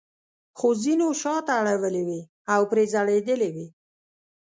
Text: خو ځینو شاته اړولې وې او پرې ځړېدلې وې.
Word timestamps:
خو 0.57 0.67
ځینو 0.83 1.07
شاته 1.21 1.51
اړولې 1.61 2.03
وې 2.07 2.21
او 2.53 2.61
پرې 2.71 2.83
ځړېدلې 2.93 3.49
وې. 3.55 3.67